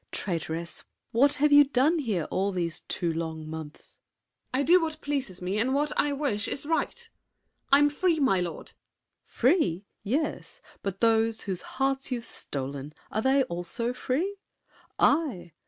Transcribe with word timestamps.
Traitress, 0.11 0.83
What 1.11 1.35
have 1.35 1.51
you 1.51 1.63
done 1.63 1.99
here 1.99 2.23
all 2.31 2.51
these 2.51 2.79
two 2.79 3.13
long 3.13 3.47
months? 3.47 3.99
MARION. 4.51 4.63
I 4.65 4.65
do 4.65 4.81
what 4.81 4.99
pleases 4.99 5.43
me, 5.43 5.59
and 5.59 5.75
what 5.75 5.91
I 5.95 6.11
wish 6.11 6.47
Is 6.47 6.65
right. 6.65 7.07
I'm 7.71 7.87
free, 7.87 8.19
my 8.19 8.39
lord! 8.41 8.69
SAVERNY. 8.69 9.25
Free! 9.61 9.85
Yes. 10.01 10.59
But 10.81 11.01
those 11.01 11.41
Whose 11.41 11.61
hearts 11.77 12.11
you've 12.11 12.25
stolen, 12.25 12.93
are 13.11 13.21
they 13.21 13.43
also 13.43 13.93
free? 13.93 14.39
I? 14.97 15.51